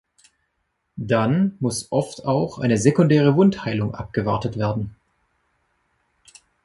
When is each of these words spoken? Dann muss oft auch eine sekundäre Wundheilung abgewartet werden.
Dann 0.97 1.55
muss 1.59 1.91
oft 1.91 2.25
auch 2.25 2.57
eine 2.57 2.79
sekundäre 2.79 3.35
Wundheilung 3.35 3.93
abgewartet 3.93 4.57
werden. 4.57 4.95